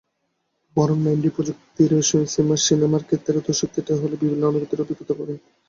[0.75, 1.91] বরং নাইনডি প্রযুক্তির
[2.65, 5.37] সিনেমার ক্ষেত্রে দর্শক থিয়েটার হলে বিভিন্ন অনুভূতির অভিজ্ঞতা পাবেন।